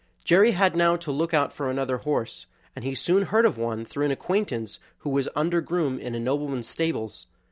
[0.23, 3.85] Jerry had now to look out for another horse, and he soon heard of one
[3.85, 7.27] through an acquaintance who was under groom in a nobleman's stables.